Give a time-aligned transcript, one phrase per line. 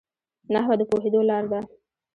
[0.53, 1.59] نحوه د پوهېدو لار ده.